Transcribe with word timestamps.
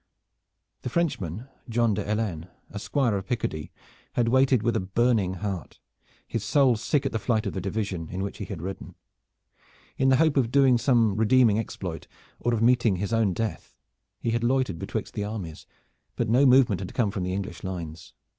The 0.81 0.89
Frenchman, 0.89 1.47
John 1.69 1.93
de 1.93 2.03
Helennes, 2.03 2.47
a 2.71 2.79
squire 2.79 3.15
of 3.17 3.27
Picardy, 3.27 3.71
had 4.13 4.29
waited 4.29 4.63
with 4.63 4.75
a 4.75 4.79
burning 4.79 5.35
heart, 5.35 5.79
his 6.27 6.43
soul 6.43 6.75
sick 6.75 7.05
at 7.05 7.11
the 7.11 7.19
flight 7.19 7.45
of 7.45 7.53
the 7.53 7.61
division 7.61 8.09
in 8.09 8.23
which 8.23 8.39
he 8.39 8.45
had 8.45 8.63
ridden. 8.63 8.95
In 9.97 10.09
the 10.09 10.15
hope 10.15 10.37
of 10.37 10.49
doing 10.51 10.79
some 10.79 11.15
redeeming 11.17 11.59
exploit, 11.59 12.07
or 12.39 12.51
of 12.51 12.63
meeting 12.63 12.95
his 12.95 13.13
own 13.13 13.33
death, 13.33 13.77
he 14.19 14.31
had 14.31 14.43
loitered 14.43 14.79
betwixt 14.79 15.13
the 15.13 15.23
armies, 15.23 15.67
but 16.15 16.27
no 16.27 16.47
movement 16.47 16.81
had 16.81 16.95
come 16.95 17.11
from 17.11 17.21
the 17.21 17.33
English 17.33 17.63
lines. 17.63 18.13